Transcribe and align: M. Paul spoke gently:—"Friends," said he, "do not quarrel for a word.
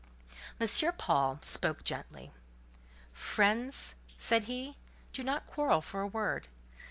M. 0.59 0.67
Paul 0.97 1.37
spoke 1.43 1.83
gently:—"Friends," 1.83 3.93
said 4.17 4.45
he, 4.45 4.75
"do 5.13 5.21
not 5.23 5.45
quarrel 5.45 5.83
for 5.83 6.01
a 6.01 6.07
word. 6.07 6.47